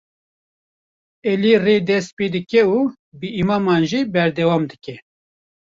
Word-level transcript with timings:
Elî 1.31 1.53
re 1.65 1.75
dest 1.89 2.09
pê 2.17 2.27
dike 2.35 2.61
û 2.75 2.77
bi 3.19 3.27
îmaman 3.41 3.81
jî 3.91 4.01
berdewam 4.13 4.63
dibe. 4.71 4.95